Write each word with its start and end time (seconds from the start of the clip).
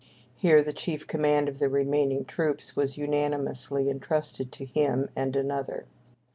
Here 0.33 0.63
the 0.63 0.73
chief 0.73 1.05
command 1.05 1.47
of 1.47 1.59
the 1.59 1.69
remaining 1.69 2.25
troops 2.25 2.75
was 2.75 2.97
unanimously 2.97 3.87
entrusted 3.87 4.51
to 4.53 4.65
him 4.65 5.09
and 5.15 5.35
another. 5.35 5.85